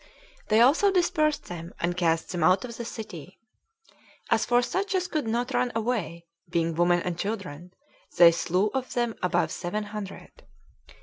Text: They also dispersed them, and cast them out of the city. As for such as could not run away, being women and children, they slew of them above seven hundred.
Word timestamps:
They 0.47 0.61
also 0.61 0.89
dispersed 0.91 1.45
them, 1.45 1.75
and 1.79 1.95
cast 1.95 2.31
them 2.31 2.43
out 2.43 2.65
of 2.65 2.75
the 2.75 2.85
city. 2.85 3.37
As 4.31 4.47
for 4.47 4.63
such 4.63 4.95
as 4.95 5.07
could 5.07 5.27
not 5.27 5.53
run 5.53 5.71
away, 5.75 6.25
being 6.49 6.73
women 6.73 7.03
and 7.03 7.19
children, 7.19 7.71
they 8.17 8.31
slew 8.31 8.71
of 8.73 8.93
them 8.93 9.13
above 9.21 9.51
seven 9.51 9.83
hundred. 9.93 10.47